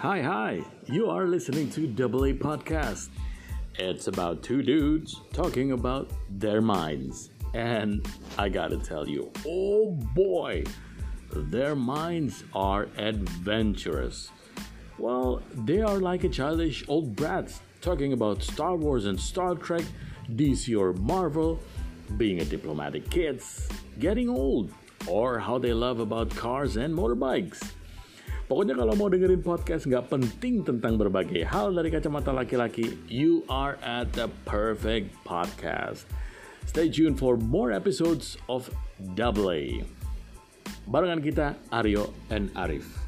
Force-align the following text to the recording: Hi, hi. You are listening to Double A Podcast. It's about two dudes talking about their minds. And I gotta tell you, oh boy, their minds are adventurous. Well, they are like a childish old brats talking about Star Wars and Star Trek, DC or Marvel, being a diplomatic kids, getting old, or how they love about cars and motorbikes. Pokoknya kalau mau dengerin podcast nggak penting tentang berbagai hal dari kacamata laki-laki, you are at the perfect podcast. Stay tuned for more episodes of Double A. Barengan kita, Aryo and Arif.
Hi, 0.00 0.20
hi. 0.20 0.62
You 0.84 1.08
are 1.08 1.26
listening 1.26 1.70
to 1.70 1.86
Double 1.86 2.26
A 2.26 2.34
Podcast. 2.34 3.08
It's 3.78 4.08
about 4.08 4.42
two 4.42 4.62
dudes 4.62 5.22
talking 5.32 5.72
about 5.72 6.10
their 6.28 6.60
minds. 6.60 7.30
And 7.54 8.06
I 8.36 8.50
gotta 8.50 8.76
tell 8.76 9.08
you, 9.08 9.32
oh 9.46 9.92
boy, 10.14 10.64
their 11.32 11.74
minds 11.74 12.44
are 12.54 12.88
adventurous. 12.98 14.30
Well, 14.98 15.42
they 15.54 15.80
are 15.80 15.98
like 15.98 16.24
a 16.24 16.28
childish 16.28 16.84
old 16.88 17.16
brats 17.16 17.62
talking 17.80 18.12
about 18.12 18.42
Star 18.42 18.76
Wars 18.76 19.06
and 19.06 19.18
Star 19.18 19.54
Trek, 19.54 19.84
DC 20.30 20.78
or 20.78 20.92
Marvel, 20.92 21.58
being 22.18 22.40
a 22.40 22.44
diplomatic 22.44 23.08
kids, 23.08 23.66
getting 23.98 24.28
old, 24.28 24.70
or 25.08 25.38
how 25.38 25.56
they 25.56 25.72
love 25.72 26.00
about 26.00 26.28
cars 26.28 26.76
and 26.76 26.94
motorbikes. 26.94 27.72
Pokoknya 28.46 28.78
kalau 28.78 28.94
mau 28.94 29.10
dengerin 29.10 29.42
podcast 29.42 29.90
nggak 29.90 30.06
penting 30.06 30.62
tentang 30.62 30.94
berbagai 30.94 31.42
hal 31.50 31.74
dari 31.74 31.90
kacamata 31.90 32.30
laki-laki, 32.30 32.94
you 33.10 33.42
are 33.50 33.74
at 33.82 34.06
the 34.14 34.30
perfect 34.46 35.10
podcast. 35.26 36.06
Stay 36.70 36.86
tuned 36.86 37.18
for 37.18 37.34
more 37.34 37.74
episodes 37.74 38.38
of 38.46 38.70
Double 39.18 39.50
A. 39.50 39.82
Barengan 40.86 41.18
kita, 41.18 41.58
Aryo 41.74 42.14
and 42.30 42.54
Arif. 42.54 43.05